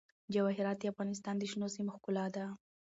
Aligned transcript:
جواهرات 0.33 0.77
د 0.79 0.83
افغانستان 0.93 1.35
د 1.37 1.43
شنو 1.51 1.67
سیمو 1.75 1.91
ښکلا 1.95 2.25
ده. 2.35 2.45